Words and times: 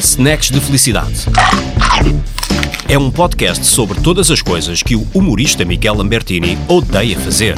Snacks 0.00 0.50
de 0.50 0.58
Felicidade. 0.60 1.26
É 2.88 2.98
um 2.98 3.10
podcast 3.10 3.66
sobre 3.66 4.00
todas 4.00 4.30
as 4.30 4.40
coisas 4.40 4.82
que 4.82 4.96
o 4.96 5.06
humorista 5.12 5.62
Miguel 5.62 5.94
Lambertini 5.94 6.56
odeia 6.66 7.18
fazer. 7.18 7.54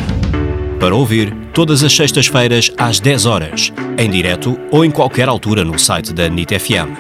Para 0.81 0.95
ouvir 0.95 1.33
todas 1.55 1.85
as 1.85 1.95
sextas-feiras 1.95 2.73
às 2.77 2.99
10 2.99 3.27
horas, 3.27 3.73
em 3.97 4.11
direto 4.11 4.59
ou 4.73 4.85
em 4.85 4.91
qualquer 4.91 5.29
altura 5.29 5.65
no 5.65 5.79
site 5.79 6.13
da 6.13 6.29
NIT 6.29 6.59
FM. 6.59 6.91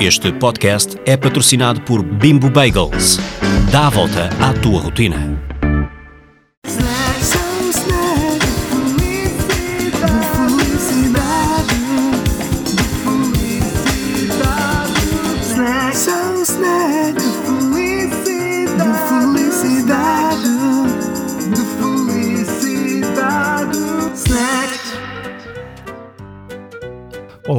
Este 0.00 0.32
podcast 0.32 0.96
é 1.04 1.14
patrocinado 1.14 1.82
por 1.82 2.02
Bimbo 2.02 2.48
Bagels. 2.48 3.20
Dá 3.70 3.88
a 3.88 3.90
volta 3.90 4.30
à 4.40 4.54
tua 4.54 4.80
rotina. 4.80 5.45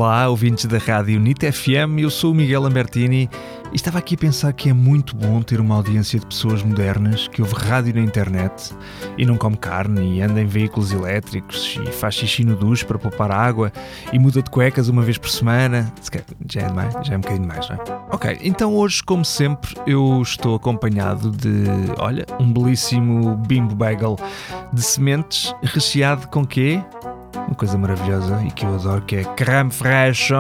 Olá, 0.08 0.30
ouvintes 0.30 0.64
da 0.64 0.78
rádio 0.78 1.20
NIT 1.20 1.52
FM, 1.52 2.00
eu 2.00 2.10
sou 2.10 2.32
o 2.32 2.34
Miguel 2.34 2.62
Lambertini 2.62 3.30
e 3.74 3.76
estava 3.76 4.00
aqui 4.00 4.16
a 4.16 4.18
pensar 4.18 4.54
que 4.54 4.70
é 4.70 4.74
muito 4.74 5.14
bom 5.14 5.42
ter 5.42 5.60
uma 5.60 5.76
audiência 5.76 6.18
de 6.18 6.26
pessoas 6.26 6.64
modernas 6.64 7.28
que 7.28 7.42
ouve 7.42 7.54
rádio 7.54 7.94
na 7.94 8.00
internet 8.00 8.74
e 9.18 9.26
não 9.26 9.36
come 9.36 9.58
carne 9.58 10.16
e 10.16 10.22
anda 10.22 10.40
em 10.40 10.46
veículos 10.46 10.94
elétricos 10.94 11.78
e 11.86 11.92
faz 11.92 12.16
xixi 12.16 12.46
no 12.46 12.56
duche 12.56 12.86
para 12.86 12.98
poupar 12.98 13.32
água 13.32 13.70
e 14.14 14.18
muda 14.18 14.42
de 14.42 14.50
cuecas 14.50 14.88
uma 14.88 15.02
vez 15.02 15.18
por 15.18 15.30
semana. 15.30 15.92
Já 16.50 16.62
é 16.62 16.68
demais, 16.68 16.94
já 17.06 17.14
é 17.14 17.18
um 17.18 17.20
bocadinho 17.20 17.46
demais, 17.46 17.68
não 17.68 17.76
é? 17.76 17.80
Ok, 18.10 18.38
então 18.44 18.74
hoje, 18.78 19.04
como 19.04 19.26
sempre, 19.26 19.76
eu 19.86 20.22
estou 20.22 20.56
acompanhado 20.56 21.32
de, 21.32 21.66
olha, 21.98 22.26
um 22.40 22.54
belíssimo 22.54 23.36
bimbo 23.46 23.76
bagel 23.76 24.16
de 24.72 24.82
sementes 24.82 25.54
recheado 25.64 26.30
com 26.30 26.46
quê? 26.46 26.82
Uma 27.36 27.56
coisa 27.56 27.78
maravilhosa 27.78 28.44
e 28.44 28.52
que 28.52 28.66
eu 28.66 28.76
adoro 28.76 29.02
que 29.02 29.18
é 29.18 29.24
creme 29.24 29.72
fraiche 29.72 30.34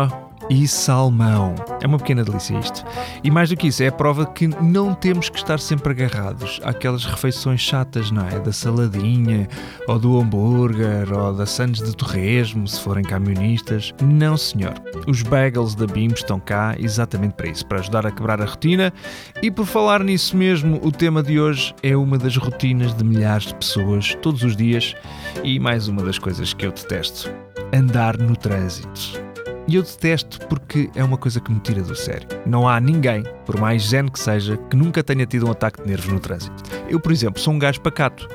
e 0.49 0.67
salmão. 0.67 1.55
É 1.81 1.87
uma 1.87 1.97
pequena 1.97 2.23
delícia 2.23 2.57
isto. 2.57 2.83
E 3.23 3.29
mais 3.29 3.49
do 3.49 3.57
que 3.57 3.67
isso, 3.67 3.83
é 3.83 3.87
a 3.87 3.91
prova 3.91 4.25
que 4.25 4.47
não 4.47 4.93
temos 4.93 5.29
que 5.29 5.37
estar 5.37 5.59
sempre 5.59 5.91
agarrados 5.91 6.59
àquelas 6.63 7.05
refeições 7.05 7.61
chatas, 7.61 8.11
não 8.11 8.27
é? 8.27 8.39
Da 8.39 8.51
saladinha, 8.51 9.47
ou 9.87 9.99
do 9.99 10.19
hambúrguer, 10.19 11.11
ou 11.11 11.33
da 11.33 11.45
sandes 11.45 11.83
de 11.83 11.95
torresmo, 11.95 12.67
se 12.67 12.79
forem 12.81 13.03
camionistas. 13.03 13.93
Não, 14.01 14.37
senhor. 14.37 14.73
Os 15.07 15.21
bagels 15.21 15.75
da 15.75 15.85
BIM 15.85 16.07
estão 16.07 16.39
cá 16.39 16.75
exatamente 16.77 17.33
para 17.33 17.49
isso, 17.49 17.65
para 17.65 17.79
ajudar 17.79 18.05
a 18.05 18.11
quebrar 18.11 18.41
a 18.41 18.45
rotina. 18.45 18.93
E 19.41 19.51
por 19.51 19.65
falar 19.65 20.03
nisso 20.03 20.35
mesmo, 20.35 20.79
o 20.83 20.91
tema 20.91 21.21
de 21.21 21.39
hoje 21.39 21.73
é 21.83 21.95
uma 21.95 22.17
das 22.17 22.37
rotinas 22.37 22.93
de 22.93 23.03
milhares 23.03 23.47
de 23.47 23.55
pessoas 23.55 24.15
todos 24.21 24.43
os 24.43 24.55
dias 24.55 24.95
e 25.43 25.59
mais 25.59 25.87
uma 25.87 26.03
das 26.03 26.17
coisas 26.17 26.53
que 26.53 26.65
eu 26.65 26.71
detesto: 26.71 27.31
andar 27.73 28.17
no 28.17 28.35
trânsito. 28.35 29.26
E 29.67 29.75
eu 29.75 29.83
detesto 29.83 30.39
porque 30.47 30.89
é 30.95 31.03
uma 31.03 31.17
coisa 31.17 31.41
que 31.41 31.51
me 31.51 31.59
tira 31.59 31.81
do 31.81 31.93
sério. 31.93 32.27
Não 32.45 32.69
há 32.69 32.79
ninguém, 32.79 33.23
por 33.45 33.59
mais 33.59 33.89
zen 33.89 34.07
que 34.07 34.17
seja, 34.17 34.55
que 34.69 34.77
nunca 34.77 35.03
tenha 35.03 35.25
tido 35.25 35.45
um 35.45 35.51
ataque 35.51 35.81
de 35.81 35.89
nervos 35.89 36.07
no 36.07 36.19
trânsito. 36.21 36.63
Eu, 36.87 37.01
por 37.01 37.11
exemplo, 37.11 37.41
sou 37.41 37.53
um 37.53 37.59
gajo 37.59 37.81
pacato, 37.81 38.29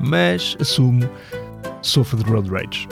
mas 0.00 0.56
assumo, 0.58 1.06
sofro 1.82 2.24
de 2.24 2.30
road 2.30 2.50
rage. 2.50 2.88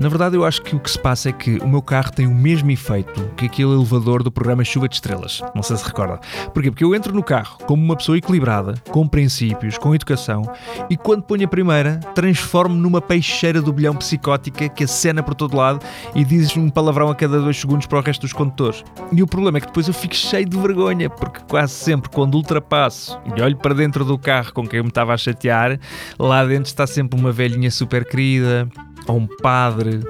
Na 0.00 0.08
verdade, 0.08 0.36
eu 0.36 0.44
acho 0.44 0.62
que 0.62 0.76
o 0.76 0.78
que 0.78 0.90
se 0.90 0.98
passa 0.98 1.30
é 1.30 1.32
que 1.32 1.58
o 1.58 1.66
meu 1.66 1.82
carro 1.82 2.12
tem 2.12 2.24
o 2.26 2.34
mesmo 2.34 2.70
efeito 2.70 3.28
que 3.36 3.46
aquele 3.46 3.72
elevador 3.72 4.22
do 4.22 4.30
programa 4.30 4.62
Chuva 4.62 4.88
de 4.88 4.94
Estrelas. 4.94 5.42
Não 5.56 5.62
sei 5.62 5.76
se 5.76 5.84
recorda. 5.84 6.20
Porquê? 6.54 6.70
Porque 6.70 6.84
eu 6.84 6.94
entro 6.94 7.12
no 7.12 7.22
carro 7.22 7.58
como 7.66 7.82
uma 7.82 7.96
pessoa 7.96 8.16
equilibrada, 8.16 8.74
com 8.90 9.08
princípios, 9.08 9.76
com 9.76 9.92
educação, 9.94 10.42
e 10.88 10.96
quando 10.96 11.24
ponho 11.24 11.44
a 11.44 11.48
primeira, 11.48 11.98
transformo-me 12.14 12.80
numa 12.80 13.00
peixeira 13.00 13.60
do 13.60 13.72
bilhão 13.72 13.96
psicótica 13.96 14.68
que 14.68 14.84
acena 14.84 15.20
por 15.20 15.34
todo 15.34 15.56
lado 15.56 15.84
e 16.14 16.24
diz 16.24 16.56
um 16.56 16.70
palavrão 16.70 17.10
a 17.10 17.14
cada 17.14 17.40
dois 17.40 17.58
segundos 17.58 17.86
para 17.86 17.98
o 17.98 18.02
resto 18.02 18.20
dos 18.20 18.32
condutores. 18.32 18.84
E 19.10 19.20
o 19.20 19.26
problema 19.26 19.58
é 19.58 19.60
que 19.60 19.66
depois 19.66 19.88
eu 19.88 19.94
fico 19.94 20.14
cheio 20.14 20.48
de 20.48 20.56
vergonha, 20.56 21.10
porque 21.10 21.40
quase 21.48 21.72
sempre 21.72 22.08
quando 22.08 22.36
ultrapasso 22.36 23.18
e 23.36 23.42
olho 23.42 23.56
para 23.56 23.74
dentro 23.74 24.04
do 24.04 24.16
carro 24.16 24.52
com 24.52 24.66
quem 24.66 24.78
eu 24.78 24.84
me 24.84 24.90
estava 24.90 25.12
a 25.12 25.16
chatear, 25.16 25.80
lá 26.16 26.44
dentro 26.44 26.66
está 26.66 26.86
sempre 26.86 27.18
uma 27.18 27.32
velhinha 27.32 27.70
super 27.70 28.04
querida, 28.04 28.68
ou 29.08 29.16
um 29.16 29.26
padre, 29.26 30.00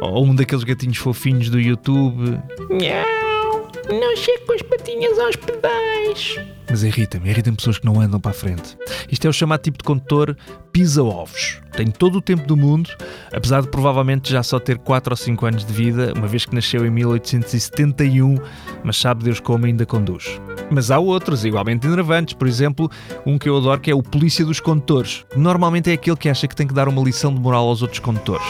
ou 0.00 0.24
um 0.24 0.34
daqueles 0.34 0.64
gatinhos 0.64 0.96
fofinhos 0.96 1.50
do 1.50 1.60
YouTube. 1.60 2.40
Não, 2.70 3.98
não 3.98 4.16
chego 4.16 4.46
com 4.46 4.52
as 4.52 4.62
patinhas 4.62 5.18
aos 5.18 5.36
pedais. 5.36 6.38
Mas 6.70 6.82
irrita-me, 6.82 7.30
irrita-me 7.30 7.56
pessoas 7.56 7.78
que 7.78 7.86
não 7.86 8.00
andam 8.00 8.20
para 8.20 8.32
a 8.32 8.34
frente. 8.34 8.76
Isto 9.10 9.26
é 9.26 9.30
o 9.30 9.32
chamado 9.32 9.62
tipo 9.62 9.78
de 9.78 9.84
condutor 9.84 10.36
pisa-ovos. 10.72 11.60
Tem 11.72 11.86
todo 11.86 12.18
o 12.18 12.20
tempo 12.20 12.46
do 12.46 12.56
mundo, 12.56 12.90
apesar 13.32 13.62
de 13.62 13.68
provavelmente 13.68 14.30
já 14.30 14.42
só 14.42 14.58
ter 14.58 14.78
4 14.78 15.12
ou 15.12 15.16
5 15.16 15.46
anos 15.46 15.64
de 15.64 15.72
vida, 15.72 16.12
uma 16.14 16.26
vez 16.26 16.44
que 16.44 16.54
nasceu 16.54 16.84
em 16.84 16.90
1871, 16.90 18.36
mas 18.84 18.96
sabe 18.96 19.24
Deus 19.24 19.40
como 19.40 19.64
ainda 19.64 19.86
conduz. 19.86 20.38
Mas 20.70 20.90
há 20.90 20.98
outros, 20.98 21.44
igualmente 21.44 21.86
enervantes, 21.86 22.34
por 22.34 22.46
exemplo, 22.46 22.90
um 23.24 23.38
que 23.38 23.48
eu 23.48 23.56
adoro 23.56 23.80
que 23.80 23.90
é 23.90 23.94
o 23.94 24.02
polícia 24.02 24.44
dos 24.44 24.60
condutores. 24.60 25.24
Normalmente 25.34 25.90
é 25.90 25.94
aquele 25.94 26.16
que 26.16 26.28
acha 26.28 26.46
que 26.46 26.54
tem 26.54 26.66
que 26.66 26.74
dar 26.74 26.88
uma 26.88 27.02
lição 27.02 27.32
de 27.32 27.40
moral 27.40 27.66
aos 27.68 27.82
outros 27.82 28.00
condutores. 28.00 28.46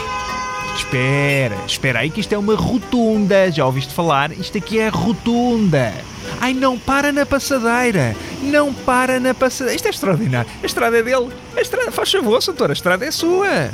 Espera, 0.75 1.57
espera 1.67 1.99
aí 1.99 2.09
que 2.09 2.21
isto 2.21 2.33
é 2.33 2.37
uma 2.37 2.55
rotunda. 2.55 3.51
Já 3.51 3.65
ouviste 3.65 3.93
falar? 3.93 4.31
Isto 4.31 4.57
aqui 4.57 4.79
é 4.79 4.87
rotunda. 4.87 5.93
Ai, 6.39 6.53
não 6.53 6.77
para 6.79 7.11
na 7.11 7.25
passadeira. 7.25 8.15
Não 8.41 8.73
para 8.73 9.19
na 9.19 9.33
passadeira. 9.33 9.75
Isto 9.75 9.87
é 9.87 9.89
extraordinário. 9.89 10.49
A 10.61 10.65
estrada 10.65 10.97
é 10.97 11.03
dele. 11.03 11.29
A 11.55 11.61
estrada, 11.61 11.91
faz 11.91 12.11
favor, 12.11 12.41
doutor, 12.43 12.69
a 12.69 12.73
estrada 12.73 13.05
é 13.05 13.11
sua. 13.11 13.71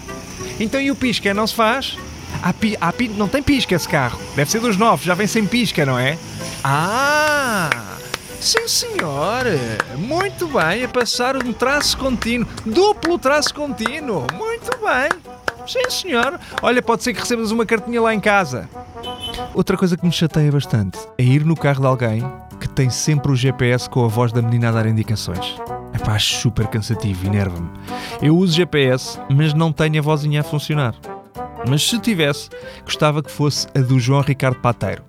Então 0.60 0.80
e 0.80 0.90
o 0.90 0.96
pisca 0.96 1.34
não 1.34 1.46
se 1.46 1.54
faz? 1.54 1.98
Há 2.42 2.54
pi, 2.54 2.78
há 2.80 2.92
pi, 2.92 3.08
não 3.10 3.28
tem 3.28 3.42
pisca 3.42 3.76
esse 3.76 3.88
carro. 3.88 4.20
Deve 4.36 4.50
ser 4.50 4.60
dos 4.60 4.78
novos, 4.78 5.06
já 5.06 5.14
vem 5.14 5.28
sem 5.28 5.46
pisca, 5.46 5.86
não 5.86 5.98
é? 5.98 6.18
Ah! 6.64 7.70
Sim, 8.46 8.68
senhor. 8.68 9.44
Muito 9.98 10.48
bem, 10.48 10.84
a 10.84 10.88
passar 10.88 11.36
um 11.36 11.52
traço 11.52 11.98
contínuo. 11.98 12.48
Duplo 12.64 13.18
traço 13.18 13.52
contínuo. 13.52 14.28
Muito 14.36 14.70
bem. 14.78 15.10
Sim, 15.66 15.90
senhor. 15.90 16.40
Olha, 16.62 16.80
pode 16.80 17.02
ser 17.02 17.16
que 17.16 17.22
recebas 17.22 17.50
uma 17.50 17.66
cartinha 17.66 18.00
lá 18.00 18.14
em 18.14 18.20
casa. 18.20 18.70
Outra 19.52 19.76
coisa 19.76 19.98
que 19.98 20.06
me 20.06 20.12
chateia 20.12 20.52
bastante 20.52 21.00
é 21.18 21.24
ir 21.24 21.44
no 21.44 21.56
carro 21.56 21.82
de 21.82 21.88
alguém 21.88 22.24
que 22.60 22.70
tem 22.70 22.88
sempre 22.88 23.32
o 23.32 23.36
GPS 23.36 23.90
com 23.90 24.06
a 24.06 24.08
voz 24.08 24.32
da 24.32 24.44
menina 24.44 24.70
a 24.70 24.74
dar 24.74 24.86
indicações. 24.86 25.60
É 25.92 25.98
pá, 25.98 26.20
super 26.20 26.68
cansativo, 26.68 27.26
enerva-me. 27.26 27.72
Eu 28.22 28.38
uso 28.38 28.54
GPS, 28.54 29.20
mas 29.28 29.56
não 29.56 29.74
tenho 29.74 29.98
a 29.98 30.04
vozinha 30.04 30.42
a 30.42 30.44
funcionar. 30.44 30.94
Mas 31.68 31.82
se 31.82 31.98
tivesse, 31.98 32.52
gostava 32.84 33.24
que 33.24 33.32
fosse 33.32 33.66
a 33.76 33.80
do 33.80 34.00
João 34.00 34.22
Ricardo 34.22 34.60
Pateiro. 34.60 35.04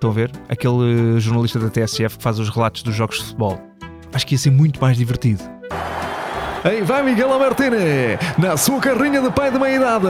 Estão 0.00 0.08
a 0.08 0.14
ver? 0.14 0.30
Aquele 0.48 1.20
jornalista 1.20 1.58
da 1.58 1.68
TSF 1.68 2.16
que 2.16 2.22
faz 2.22 2.38
os 2.38 2.48
relatos 2.48 2.82
dos 2.82 2.94
jogos 2.94 3.18
de 3.18 3.24
futebol. 3.24 3.60
Acho 4.14 4.26
que 4.26 4.34
ia 4.34 4.38
ser 4.38 4.50
muito 4.50 4.80
mais 4.80 4.96
divertido. 4.96 5.44
Aí 6.64 6.80
vai 6.80 7.02
Miguel 7.02 7.30
Albertini, 7.30 8.18
na 8.38 8.56
sua 8.56 8.80
carrinha 8.80 9.20
de 9.20 9.30
pai 9.30 9.50
de 9.50 9.58
meia 9.58 9.76
idade. 9.76 10.06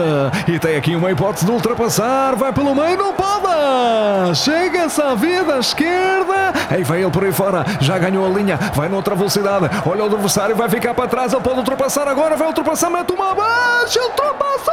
E 0.47 0.57
tem 0.59 0.77
aqui 0.77 0.95
uma 0.95 1.11
hipótese 1.11 1.45
de 1.45 1.51
ultrapassar. 1.51 2.37
Vai 2.37 2.53
pelo 2.53 2.73
meio, 2.73 2.97
não 2.97 3.13
pode! 3.13 4.33
Chega-se 4.33 5.01
à 5.01 5.13
via 5.13 5.43
da 5.43 5.59
esquerda. 5.59 6.53
Aí 6.69 6.83
vai 6.83 7.01
ele 7.01 7.11
por 7.11 7.25
aí 7.25 7.33
fora. 7.33 7.65
Já 7.81 7.99
ganhou 7.99 8.25
a 8.25 8.29
linha. 8.29 8.55
Vai 8.73 8.87
noutra 8.87 9.13
velocidade. 9.13 9.69
Olha 9.85 10.03
o 10.03 10.05
adversário, 10.05 10.55
vai 10.55 10.69
ficar 10.69 10.93
para 10.93 11.09
trás. 11.09 11.33
Ele 11.33 11.41
pode 11.41 11.59
ultrapassar 11.59 12.07
agora. 12.07 12.37
Vai 12.37 12.47
ultrapassar, 12.47 12.89
mete 12.89 13.11
uma 13.11 13.35
baixa. 13.35 13.99
Ultrapassou! 14.01 14.71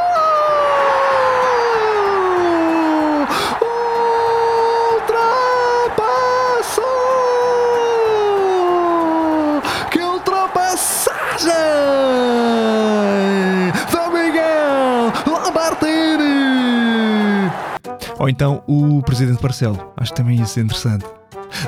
Ou 18.19 18.29
então 18.29 18.61
o 18.67 19.01
Presidente 19.01 19.41
Marcelo. 19.41 19.93
Acho 19.97 20.11
que 20.11 20.17
também 20.17 20.37
ia 20.37 20.45
ser 20.45 20.61
interessante. 20.65 21.05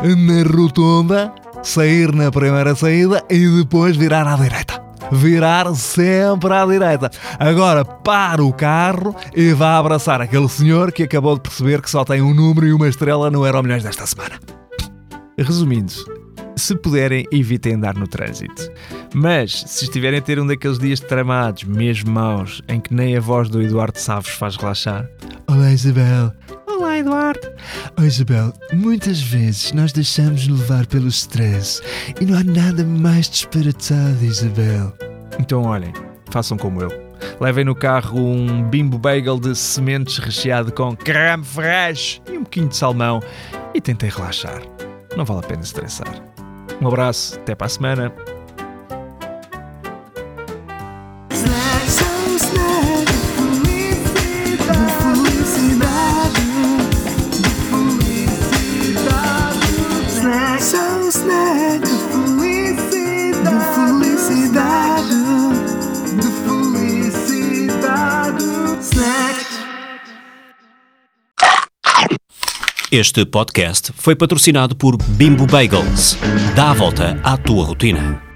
Na 0.04 0.44
rotunda, 0.44 1.34
sair 1.64 2.14
na 2.14 2.32
primeira 2.32 2.76
saída 2.76 3.24
e 3.30 3.48
depois 3.48 3.96
virar 3.96 4.28
à 4.28 4.36
direita. 4.36 4.82
Virar 5.12 5.74
sempre 5.76 6.54
à 6.54 6.66
direita. 6.66 7.10
Agora 7.40 7.84
para 7.84 8.44
o 8.44 8.54
carro 8.54 9.16
e 9.36 9.54
vá 9.54 9.78
abraçar 9.78 10.22
aquele 10.22 10.48
senhor 10.48 10.92
que 10.92 11.04
acabou 11.04 11.36
de 11.36 11.42
perceber 11.42 11.82
que 11.82 11.90
só 11.90 12.06
tem 12.06 12.22
um 12.22 12.34
número 12.34 12.68
e 12.68 12.74
uma 12.74 12.88
estrela 12.88 13.30
no 13.30 13.46
Euro 13.46 13.64
Milhões 13.64 13.84
desta 13.84 14.06
semana. 14.06 14.40
Resumindo, 15.38 15.92
se 16.56 16.76
puderem, 16.76 17.26
evitem 17.32 17.74
andar 17.74 17.96
no 17.96 18.08
trânsito. 18.08 18.72
Mas, 19.14 19.64
se 19.68 19.86
estiverem 19.86 20.20
a 20.20 20.22
ter 20.22 20.40
um 20.40 20.46
daqueles 20.46 20.80
dias 20.80 21.00
tramados, 21.00 21.64
mesmo 21.64 22.12
maus, 22.12 22.62
em 22.68 22.80
que 22.80 22.94
nem 22.94 23.18
a 23.18 23.20
voz 23.20 23.50
do 23.50 23.62
Eduardo 23.62 23.98
Savos 23.98 24.30
faz 24.30 24.56
relaxar. 24.56 25.10
Olá 25.52 25.70
Isabel. 25.70 26.32
Olá 26.66 26.88
lá, 26.88 26.98
Eduardo. 26.98 27.52
Oh, 28.00 28.04
Isabel, 28.04 28.54
muitas 28.72 29.20
vezes 29.20 29.74
nós 29.74 29.92
deixamos 29.92 30.48
levar 30.48 30.86
pelo 30.86 31.10
stress 31.10 31.82
e 32.22 32.26
não 32.26 32.40
há 32.40 32.44
nada 32.46 32.86
mais 32.86 33.30
disparatado, 33.30 34.24
Isabel. 34.24 34.94
Então, 35.38 35.64
olhem, 35.64 35.92
façam 36.30 36.58
como 36.58 36.82
eu. 36.82 36.90
Levem 37.42 37.66
no 37.66 37.76
carro 37.76 38.18
um 38.18 38.64
bimbo 38.64 38.98
bagel 38.98 39.38
de 39.38 39.54
sementes 39.54 40.20
recheado 40.20 40.72
com 40.72 40.96
creme 40.96 41.44
fraiche 41.44 42.22
e 42.32 42.38
um 42.38 42.44
pouquinho 42.44 42.70
de 42.70 42.78
salmão 42.78 43.20
e 43.74 43.82
tentem 43.82 44.10
relaxar. 44.10 44.62
Não 45.18 45.26
vale 45.26 45.42
a 45.42 45.44
pena 45.44 45.64
estressar. 45.64 46.24
Um 46.82 46.88
abraço, 46.88 47.36
até 47.36 47.56
para 47.56 47.68
a 47.68 47.70
semana. 47.70 48.14
Este 72.94 73.26
podcast 73.26 73.94
foi 73.96 74.18
patrocinado 74.18 74.76
por 74.76 74.98
Bimbo 74.98 75.46
Bagels. 75.46 76.18
Dá 76.54 76.72
a 76.72 76.74
volta 76.74 77.18
à 77.24 77.38
tua 77.38 77.64
rotina. 77.64 78.31